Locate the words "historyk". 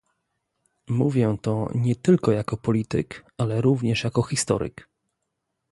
4.23-4.89